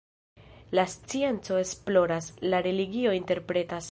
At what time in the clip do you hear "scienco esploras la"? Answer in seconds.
0.87-2.59